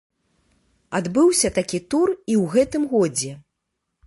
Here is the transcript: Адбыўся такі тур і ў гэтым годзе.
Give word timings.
Адбыўся 0.99 1.51
такі 1.57 1.83
тур 1.95 2.13
і 2.15 2.33
ў 2.41 2.51
гэтым 2.55 2.83
годзе. 2.97 3.31